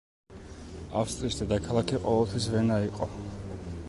[1.01, 3.09] ავსტრიის დედაქალაქი ყოველთვის ვენა იყო.